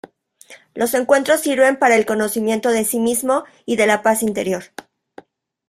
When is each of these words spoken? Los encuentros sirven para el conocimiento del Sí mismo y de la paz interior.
Los 0.73 0.95
encuentros 0.95 1.41
sirven 1.41 1.77
para 1.77 1.95
el 1.95 2.07
conocimiento 2.07 2.71
del 2.71 2.87
Sí 2.87 2.99
mismo 2.99 3.43
y 3.67 3.75
de 3.75 3.85
la 3.85 4.01
paz 4.01 4.23
interior. 4.23 4.63